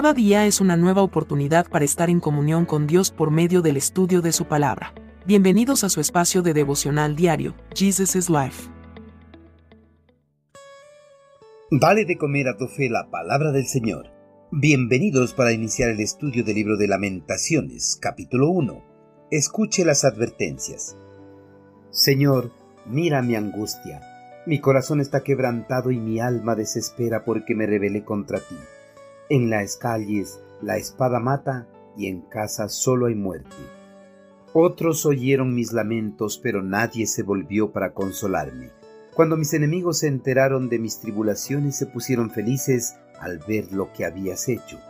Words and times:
Cada 0.00 0.14
día 0.14 0.46
es 0.46 0.62
una 0.62 0.78
nueva 0.78 1.02
oportunidad 1.02 1.68
para 1.68 1.84
estar 1.84 2.08
en 2.08 2.20
comunión 2.20 2.64
con 2.64 2.86
Dios 2.86 3.10
por 3.10 3.30
medio 3.30 3.60
del 3.60 3.76
estudio 3.76 4.22
de 4.22 4.32
su 4.32 4.46
palabra. 4.46 4.94
Bienvenidos 5.26 5.84
a 5.84 5.90
su 5.90 6.00
espacio 6.00 6.40
de 6.40 6.54
devocional 6.54 7.16
diario, 7.16 7.54
Jesus 7.74 8.16
is 8.16 8.30
Life. 8.30 8.70
Vale 11.70 12.06
de 12.06 12.16
comer 12.16 12.48
a 12.48 12.56
tu 12.56 12.66
fe 12.66 12.88
la 12.88 13.10
palabra 13.10 13.52
del 13.52 13.66
Señor. 13.66 14.06
Bienvenidos 14.50 15.34
para 15.34 15.52
iniciar 15.52 15.90
el 15.90 16.00
estudio 16.00 16.44
del 16.44 16.54
libro 16.54 16.78
de 16.78 16.88
Lamentaciones, 16.88 17.98
capítulo 18.00 18.48
1. 18.48 18.82
Escuche 19.30 19.84
las 19.84 20.06
advertencias. 20.06 20.96
Señor, 21.90 22.52
mira 22.86 23.20
mi 23.20 23.34
angustia. 23.34 24.00
Mi 24.46 24.60
corazón 24.60 25.02
está 25.02 25.22
quebrantado 25.22 25.90
y 25.90 25.98
mi 25.98 26.20
alma 26.20 26.54
desespera 26.54 27.22
porque 27.22 27.54
me 27.54 27.66
rebelé 27.66 28.02
contra 28.02 28.38
ti. 28.38 28.56
En 29.30 29.48
las 29.48 29.76
calles 29.76 30.40
la 30.60 30.76
espada 30.76 31.20
mata 31.20 31.68
y 31.96 32.08
en 32.08 32.20
casa 32.20 32.68
solo 32.68 33.06
hay 33.06 33.14
muerte. 33.14 33.54
Otros 34.52 35.06
oyeron 35.06 35.54
mis 35.54 35.72
lamentos, 35.72 36.40
pero 36.42 36.64
nadie 36.64 37.06
se 37.06 37.22
volvió 37.22 37.70
para 37.70 37.94
consolarme. 37.94 38.70
Cuando 39.14 39.36
mis 39.36 39.54
enemigos 39.54 40.00
se 40.00 40.08
enteraron 40.08 40.68
de 40.68 40.80
mis 40.80 40.98
tribulaciones 40.98 41.76
se 41.76 41.86
pusieron 41.86 42.32
felices 42.32 42.96
al 43.20 43.38
ver 43.38 43.72
lo 43.72 43.92
que 43.92 44.04
habías 44.04 44.48
hecho. 44.48 44.80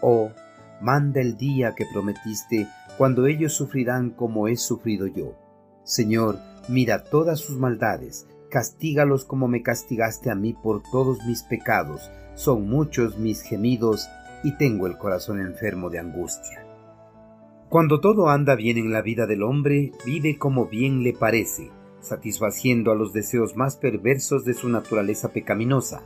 Oh, 0.00 0.32
manda 0.80 1.20
el 1.20 1.36
día 1.36 1.76
que 1.76 1.86
prometiste, 1.86 2.66
cuando 2.98 3.26
ellos 3.26 3.52
sufrirán 3.52 4.10
como 4.10 4.48
he 4.48 4.56
sufrido 4.56 5.06
yo. 5.06 5.36
Señor, 5.84 6.40
mira 6.66 7.04
todas 7.04 7.38
sus 7.38 7.56
maldades, 7.56 8.26
castígalos 8.48 9.24
como 9.24 9.48
me 9.48 9.62
castigaste 9.62 10.30
a 10.30 10.34
mí 10.34 10.54
por 10.54 10.82
todos 10.90 11.18
mis 11.26 11.42
pecados, 11.42 12.10
son 12.34 12.68
muchos 12.68 13.18
mis 13.18 13.42
gemidos 13.42 14.08
y 14.44 14.56
tengo 14.56 14.86
el 14.86 14.98
corazón 14.98 15.40
enfermo 15.40 15.90
de 15.90 15.98
angustia. 15.98 16.64
Cuando 17.68 18.00
todo 18.00 18.28
anda 18.28 18.54
bien 18.54 18.78
en 18.78 18.92
la 18.92 19.02
vida 19.02 19.26
del 19.26 19.42
hombre, 19.42 19.92
vive 20.04 20.38
como 20.38 20.66
bien 20.66 21.02
le 21.02 21.12
parece, 21.12 21.70
satisfaciendo 22.00 22.92
a 22.92 22.94
los 22.94 23.12
deseos 23.12 23.56
más 23.56 23.76
perversos 23.76 24.44
de 24.44 24.54
su 24.54 24.68
naturaleza 24.68 25.32
pecaminosa. 25.32 26.02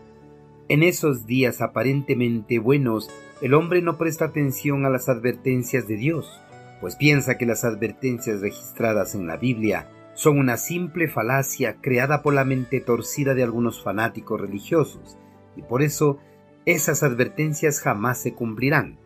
En 0.69 0.83
esos 0.83 1.27
días 1.27 1.61
aparentemente 1.61 2.59
buenos, 2.59 3.11
el 3.43 3.55
hombre 3.55 3.83
no 3.83 3.98
presta 3.98 4.27
atención 4.27 4.87
a 4.87 4.91
las 4.91 5.09
advertencias 5.09 5.87
de 5.87 5.97
Dios, 5.97 6.41
pues 6.81 6.97
piensa 6.97 7.37
que 7.37 7.45
las 7.45 7.65
advertencias 7.65 8.41
registradas 8.41 9.15
en 9.15 9.27
la 9.27 9.37
Biblia 9.37 9.89
son 10.21 10.39
una 10.39 10.59
simple 10.59 11.09
falacia 11.09 11.79
creada 11.81 12.21
por 12.21 12.35
la 12.35 12.45
mente 12.45 12.83
torcida 12.83 13.33
de 13.33 13.43
algunos 13.43 13.83
fanáticos 13.83 14.39
religiosos, 14.39 15.17
y 15.57 15.62
por 15.62 15.81
eso 15.81 16.19
esas 16.67 17.03
advertencias 17.03 17.81
jamás 17.81 18.21
se 18.21 18.35
cumplirán. 18.35 18.99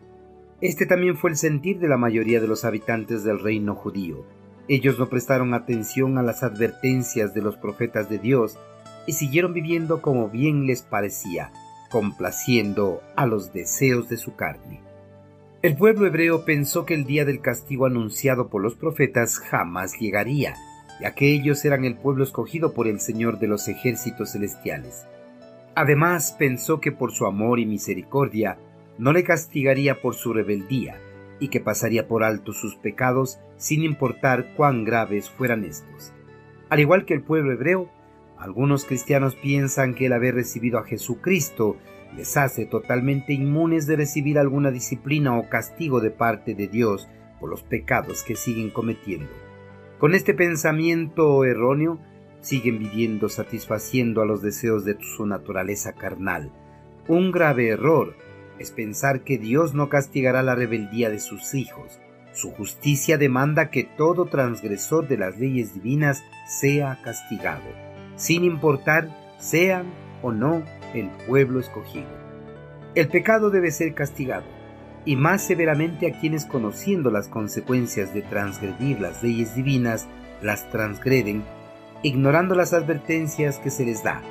Este 0.59 0.85
también 0.85 1.15
fue 1.15 1.29
el 1.29 1.37
sentir 1.37 1.79
de 1.79 1.87
la 1.87 1.95
mayoría 1.95 2.41
de 2.41 2.49
los 2.49 2.65
habitantes 2.65 3.23
del 3.23 3.39
reino 3.39 3.75
judío. 3.75 4.25
Ellos 4.67 4.99
no 4.99 5.07
prestaron 5.07 5.53
atención 5.53 6.17
a 6.17 6.21
las 6.21 6.43
advertencias 6.43 7.33
de 7.33 7.41
los 7.41 7.55
profetas 7.55 8.09
de 8.09 8.17
Dios 8.17 8.59
y 9.07 9.13
siguieron 9.13 9.53
viviendo 9.53 10.01
como 10.01 10.27
bien 10.27 10.67
les 10.67 10.81
parecía, 10.81 11.53
complaciendo 11.91 13.01
a 13.15 13.25
los 13.25 13.53
deseos 13.53 14.09
de 14.09 14.17
su 14.17 14.35
carne. 14.35 14.81
El 15.61 15.77
pueblo 15.77 16.07
hebreo 16.07 16.43
pensó 16.43 16.85
que 16.85 16.93
el 16.93 17.05
día 17.05 17.23
del 17.23 17.39
castigo 17.39 17.85
anunciado 17.85 18.49
por 18.49 18.61
los 18.61 18.75
profetas 18.75 19.39
jamás 19.39 19.97
llegaría, 19.97 20.55
ya 20.99 21.13
que 21.13 21.31
ellos 21.31 21.63
eran 21.65 21.85
el 21.85 21.95
pueblo 21.95 22.23
escogido 22.23 22.73
por 22.73 22.87
el 22.87 22.99
Señor 22.99 23.39
de 23.39 23.47
los 23.47 23.67
ejércitos 23.67 24.31
celestiales. 24.31 25.05
Además 25.75 26.35
pensó 26.37 26.79
que 26.79 26.91
por 26.91 27.11
su 27.11 27.25
amor 27.25 27.59
y 27.59 27.65
misericordia 27.65 28.57
no 28.97 29.11
le 29.11 29.23
castigaría 29.23 30.01
por 30.01 30.15
su 30.15 30.31
rebeldía 30.33 30.97
y 31.39 31.49
que 31.49 31.59
pasaría 31.59 32.07
por 32.07 32.23
alto 32.23 32.53
sus 32.53 32.75
pecados 32.75 33.39
sin 33.57 33.83
importar 33.83 34.53
cuán 34.55 34.85
graves 34.85 35.29
fueran 35.29 35.65
estos. 35.65 36.13
Al 36.69 36.79
igual 36.79 37.05
que 37.05 37.13
el 37.13 37.21
pueblo 37.21 37.51
hebreo, 37.51 37.89
algunos 38.37 38.85
cristianos 38.85 39.35
piensan 39.35 39.95
que 39.95 40.05
el 40.05 40.13
haber 40.13 40.35
recibido 40.35 40.79
a 40.79 40.85
Jesucristo 40.85 41.77
les 42.15 42.37
hace 42.37 42.65
totalmente 42.65 43.33
inmunes 43.33 43.87
de 43.87 43.97
recibir 43.97 44.39
alguna 44.39 44.71
disciplina 44.71 45.37
o 45.37 45.49
castigo 45.49 45.99
de 45.99 46.11
parte 46.11 46.55
de 46.55 46.67
Dios 46.67 47.09
por 47.39 47.49
los 47.49 47.63
pecados 47.63 48.23
que 48.23 48.35
siguen 48.35 48.69
cometiendo. 48.69 49.44
Con 49.99 50.13
este 50.13 50.33
pensamiento 50.33 51.45
erróneo, 51.45 51.99
siguen 52.41 52.79
viviendo 52.79 53.29
satisfaciendo 53.29 54.21
a 54.21 54.25
los 54.25 54.41
deseos 54.41 54.83
de 54.83 54.97
su 55.01 55.25
naturaleza 55.25 55.93
carnal. 55.93 56.51
Un 57.07 57.31
grave 57.31 57.69
error 57.69 58.15
es 58.59 58.71
pensar 58.71 59.23
que 59.23 59.37
Dios 59.37 59.73
no 59.73 59.89
castigará 59.89 60.43
la 60.43 60.53
rebeldía 60.53 61.09
de 61.09 61.19
sus 61.19 61.53
hijos. 61.55 61.99
Su 62.33 62.51
justicia 62.51 63.17
demanda 63.17 63.69
que 63.69 63.83
todo 63.83 64.25
transgresor 64.25 65.07
de 65.07 65.17
las 65.17 65.39
leyes 65.39 65.73
divinas 65.73 66.23
sea 66.47 66.99
castigado, 67.01 67.63
sin 68.17 68.43
importar 68.43 69.09
sean 69.39 69.85
o 70.21 70.31
no 70.31 70.63
el 70.93 71.09
pueblo 71.27 71.59
escogido. 71.61 72.09
El 72.95 73.07
pecado 73.07 73.49
debe 73.49 73.71
ser 73.71 73.93
castigado, 73.93 74.45
y 75.05 75.15
más 75.15 75.41
severamente 75.43 76.07
a 76.07 76.19
quienes 76.19 76.45
conociendo 76.45 77.11
las 77.11 77.27
consecuencias 77.27 78.13
de 78.13 78.23
transgredir 78.23 78.99
las 78.99 79.21
leyes 79.23 79.55
divinas, 79.55 80.07
las 80.41 80.69
transgreden 80.71 81.43
ignorando 82.03 82.53
las 82.53 82.73
advertencias 82.73 83.57
que 83.57 83.71
se 83.71 83.85
les 83.85 84.03
da. 84.03 84.21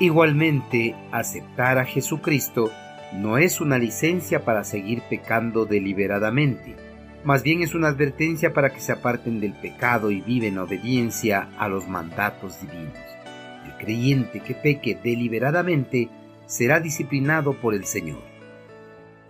Igualmente, 0.00 0.94
aceptar 1.10 1.78
a 1.78 1.84
Jesucristo 1.84 2.70
no 3.14 3.38
es 3.38 3.60
una 3.60 3.78
licencia 3.78 4.44
para 4.44 4.62
seguir 4.62 5.02
pecando 5.08 5.64
deliberadamente, 5.64 6.76
más 7.24 7.42
bien 7.42 7.62
es 7.62 7.74
una 7.74 7.88
advertencia 7.88 8.52
para 8.52 8.70
que 8.70 8.80
se 8.80 8.92
aparten 8.92 9.40
del 9.40 9.52
pecado 9.52 10.10
y 10.10 10.20
viven 10.20 10.54
en 10.54 10.58
obediencia 10.58 11.48
a 11.58 11.68
los 11.68 11.88
mandatos 11.88 12.60
divinos. 12.60 12.94
El 13.64 13.84
creyente 13.84 14.40
que 14.40 14.54
peque 14.54 14.98
deliberadamente 15.02 16.08
será 16.46 16.80
disciplinado 16.80 17.54
por 17.54 17.74
el 17.74 17.86
Señor. 17.86 18.27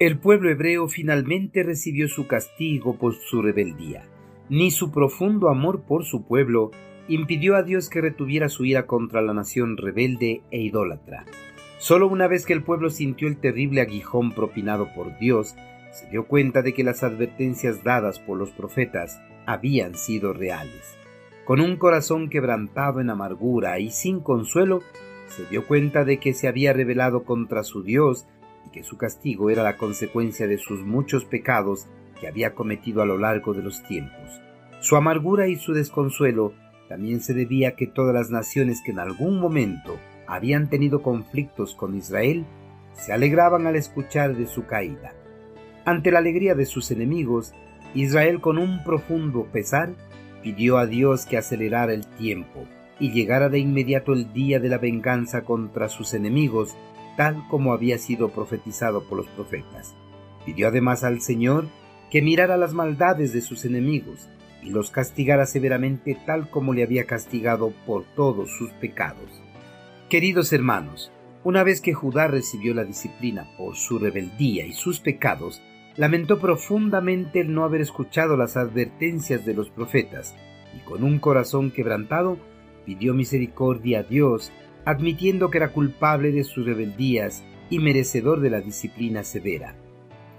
El 0.01 0.17
pueblo 0.17 0.49
hebreo 0.49 0.87
finalmente 0.87 1.65
recibió 1.65 2.07
su 2.07 2.29
castigo 2.29 2.97
por 2.97 3.17
su 3.17 3.43
rebeldía. 3.43 4.05
Ni 4.49 4.71
su 4.71 4.93
profundo 4.93 5.49
amor 5.49 5.83
por 5.83 6.05
su 6.05 6.25
pueblo 6.25 6.71
impidió 7.09 7.57
a 7.57 7.65
Dios 7.65 7.89
que 7.89 8.01
retuviera 8.01 8.49
su 8.49 8.65
ira 8.65 8.87
contra 8.87 9.23
la 9.23 9.35
nación 9.35 9.77
rebelde 9.77 10.43
e 10.53 10.61
idólatra. 10.61 11.25
Solo 11.79 12.07
una 12.07 12.29
vez 12.29 12.47
que 12.47 12.53
el 12.53 12.63
pueblo 12.63 12.91
sintió 12.91 13.27
el 13.27 13.39
terrible 13.39 13.81
aguijón 13.81 14.31
propinado 14.31 14.95
por 14.95 15.19
Dios, 15.19 15.57
se 15.91 16.09
dio 16.11 16.29
cuenta 16.29 16.63
de 16.63 16.75
que 16.75 16.85
las 16.85 17.03
advertencias 17.03 17.83
dadas 17.83 18.21
por 18.21 18.39
los 18.39 18.51
profetas 18.51 19.21
habían 19.47 19.97
sido 19.97 20.33
reales. 20.33 20.97
Con 21.45 21.61
un 21.61 21.77
corazón 21.77 22.31
quebrantado 22.31 23.01
en 23.01 23.11
amargura 23.11 23.81
y 23.81 23.91
sin 23.91 24.21
consuelo, 24.21 24.81
se 25.27 25.45
dio 25.47 25.67
cuenta 25.67 26.05
de 26.05 26.19
que 26.19 26.35
se 26.35 26.47
había 26.47 26.73
rebelado 26.73 27.25
contra 27.25 27.65
su 27.65 27.83
Dios 27.83 28.29
que 28.71 28.83
su 28.83 28.97
castigo 28.97 29.51
era 29.51 29.63
la 29.63 29.77
consecuencia 29.77 30.47
de 30.47 30.59
sus 30.59 30.81
muchos 30.81 31.25
pecados 31.25 31.89
que 32.21 32.29
había 32.29 32.55
cometido 32.55 33.03
a 33.03 33.07
lo 33.07 33.19
largo 33.19 33.55
de 33.55 33.63
los 33.63 33.83
tiempos. 33.85 34.41
Su 34.81 34.97
amargura 34.97 35.49
y 35.49 35.57
su 35.57 35.73
desconsuelo 35.73 36.53
también 36.89 37.21
se 37.21 37.35
debía 37.35 37.71
a 37.71 37.77
que 37.77 37.87
todas 37.87 38.15
las 38.15 38.31
naciones 38.31 38.83
que 38.83 38.93
en 38.93 38.99
algún 38.99 39.39
momento 39.39 39.99
habían 40.27 40.69
tenido 40.69 41.03
conflictos 41.03 41.75
con 41.75 41.97
Israel 41.97 42.45
se 42.93 43.13
alegraban 43.13 43.67
al 43.67 43.77
escuchar 43.77 44.37
de 44.37 44.47
su 44.47 44.67
caída. 44.67 45.15
Ante 45.85 46.11
la 46.11 46.19
alegría 46.19 46.55
de 46.55 46.67
sus 46.67 46.91
enemigos, 46.91 47.55
Israel 47.95 48.41
con 48.41 48.59
un 48.59 48.85
profundo 48.85 49.47
pesar 49.53 49.95
pidió 50.43 50.79
a 50.79 50.87
Dios 50.87 51.25
que 51.25 51.39
acelerara 51.39 51.93
el 51.93 52.07
tiempo 52.07 52.67
y 53.01 53.13
llegara 53.13 53.49
de 53.49 53.59
inmediato 53.59 54.13
el 54.13 54.33
día 54.33 54.61
de 54.61 54.69
la 54.69 54.79
venganza 54.79 55.43
contra 55.43 55.89
sus 55.89 56.15
enemigos, 56.15 56.77
tal 57.19 57.45
como 57.49 57.73
había 57.73 57.99
sido 57.99 58.29
profetizado 58.29 59.03
por 59.03 59.19
los 59.19 59.27
profetas. 59.27 59.97
Pidió 60.47 60.69
además 60.69 61.03
al 61.03 61.21
Señor 61.21 61.67
que 62.13 62.23
mirara 62.23 62.57
las 62.57 62.75
maldades 62.75 63.33
de 63.33 63.41
sus 63.41 63.65
enemigos 63.65 64.29
y 64.63 64.71
los 64.71 64.93
castigara 64.93 65.45
severamente 65.45 66.17
tal 66.27 66.49
como 66.49 66.75
le 66.75 66.85
había 66.85 67.07
castigado 67.07 67.73
por 67.87 68.05
todos 68.15 68.57
sus 68.57 68.71
pecados. 68.75 69.43
Queridos 70.09 70.53
hermanos, 70.53 71.11
una 71.43 71.65
vez 71.65 71.81
que 71.81 71.93
Judá 71.93 72.29
recibió 72.29 72.73
la 72.73 72.85
disciplina 72.85 73.49
por 73.59 73.75
su 73.75 73.99
rebeldía 73.99 74.65
y 74.65 74.73
sus 74.73 75.01
pecados, 75.01 75.61
lamentó 75.97 76.39
profundamente 76.39 77.41
el 77.41 77.53
no 77.53 77.65
haber 77.65 77.81
escuchado 77.81 78.37
las 78.37 78.57
advertencias 78.57 79.45
de 79.45 79.55
los 79.55 79.71
profetas, 79.71 80.37
y 80.73 80.85
con 80.85 81.03
un 81.03 81.19
corazón 81.19 81.73
quebrantado 81.73 82.39
pidió 82.87 83.13
misericordia 83.13 84.01
a 84.01 84.03
Dios, 84.05 84.53
admitiendo 84.89 85.51
que 85.51 85.59
era 85.59 85.75
culpable 85.75 86.33
de 86.33 86.45
sus 86.45 86.65
rebeldías 86.65 87.45
y 87.69 87.79
merecedor 87.79 88.41
de 88.41 88.49
la 88.49 88.63
disciplina 88.63 89.23
severa. 89.23 89.77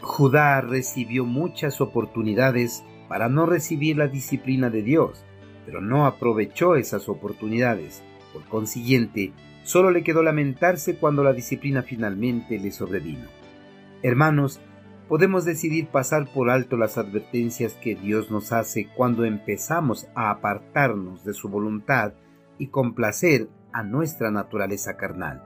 Judá 0.02 0.60
recibió 0.62 1.24
muchas 1.24 1.82
oportunidades 1.82 2.84
para 3.08 3.30
no 3.30 3.46
recibir 3.46 3.98
la 3.98 4.08
disciplina 4.08 4.72
de 4.72 4.82
Dios, 4.82 5.24
pero 5.68 5.82
no 5.82 6.08
aprovechó 6.08 6.76
esas 6.76 7.10
oportunidades. 7.10 8.02
Por 8.34 8.44
consiguiente, 8.46 9.34
solo 9.62 9.92
le 9.92 10.02
quedó 10.02 10.24
lamentarse 10.24 10.96
cuando 10.96 11.24
la 11.24 11.34
disciplina 11.34 11.84
finalmente 11.84 12.58
le 12.58 12.72
sobrevino. 12.72 13.28
Hermanos, 14.02 14.60
podemos 15.08 15.46
decidir 15.46 15.90
pasar 15.90 16.28
por 16.34 16.50
alto 16.50 16.76
las 16.76 16.98
advertencias 16.98 17.74
que 17.76 17.94
Dios 17.94 18.32
nos 18.32 18.52
hace 18.52 18.88
cuando 18.96 19.26
empezamos 19.26 20.08
a 20.16 20.32
apartarnos 20.32 21.24
de 21.24 21.36
su 21.36 21.50
voluntad 21.50 22.14
y 22.58 22.70
complacer 22.70 23.48
a 23.74 23.84
nuestra 23.84 24.32
naturaleza 24.32 24.98
carnal. 24.98 25.44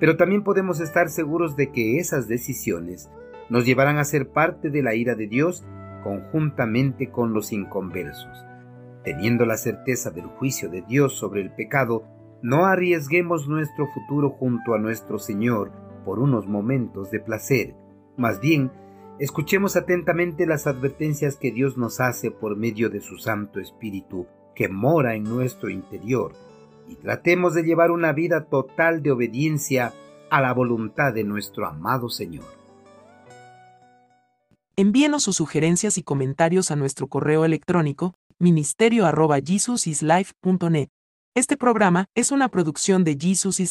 Pero 0.00 0.16
también 0.16 0.42
podemos 0.42 0.80
estar 0.80 1.08
seguros 1.08 1.56
de 1.56 1.70
que 1.70 1.98
esas 1.98 2.28
decisiones 2.28 3.10
nos 3.48 3.66
llevarán 3.66 3.98
a 3.98 4.04
ser 4.04 4.30
parte 4.30 4.70
de 4.70 4.82
la 4.82 4.94
ira 4.94 5.14
de 5.14 5.26
Dios 5.26 5.64
conjuntamente 6.02 7.10
con 7.10 7.32
los 7.32 7.52
inconversos. 7.52 8.44
Teniendo 9.04 9.46
la 9.46 9.56
certeza 9.56 10.10
del 10.10 10.26
juicio 10.26 10.68
de 10.68 10.82
Dios 10.82 11.14
sobre 11.14 11.42
el 11.42 11.50
pecado, 11.50 12.04
no 12.42 12.66
arriesguemos 12.66 13.48
nuestro 13.48 13.86
futuro 13.88 14.30
junto 14.30 14.74
a 14.74 14.78
nuestro 14.78 15.18
Señor 15.18 15.70
por 16.04 16.18
unos 16.18 16.46
momentos 16.46 17.10
de 17.10 17.20
placer. 17.20 17.74
Más 18.16 18.40
bien, 18.40 18.72
escuchemos 19.18 19.76
atentamente 19.76 20.46
las 20.46 20.66
advertencias 20.66 21.36
que 21.36 21.52
Dios 21.52 21.78
nos 21.78 22.00
hace 22.00 22.30
por 22.30 22.56
medio 22.56 22.90
de 22.90 23.00
su 23.00 23.18
Santo 23.18 23.60
Espíritu 23.60 24.26
que 24.54 24.68
mora 24.68 25.14
en 25.14 25.24
nuestro 25.24 25.70
interior 25.70 26.32
tratemos 26.94 27.54
de 27.54 27.62
llevar 27.62 27.90
una 27.90 28.12
vida 28.12 28.44
total 28.44 29.02
de 29.02 29.12
obediencia 29.12 29.92
a 30.30 30.40
la 30.40 30.52
voluntad 30.52 31.12
de 31.12 31.24
nuestro 31.24 31.66
amado 31.66 32.08
Señor. 32.08 32.44
Envíenos 34.76 35.24
sus 35.24 35.36
sugerencias 35.36 35.98
y 35.98 36.02
comentarios 36.02 36.70
a 36.70 36.76
nuestro 36.76 37.06
correo 37.06 37.44
electrónico 37.44 38.14
ministerio.jesusislife.net. 38.38 40.88
Este 41.34 41.56
programa 41.56 42.04
es 42.14 42.30
una 42.32 42.48
producción 42.48 43.04
de 43.04 43.16
Jesus 43.18 43.46
is 43.46 43.60